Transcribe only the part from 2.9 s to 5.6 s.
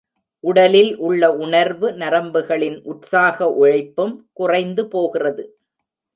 உற்சாக உழைப்பும் குறைந்து போகிறது.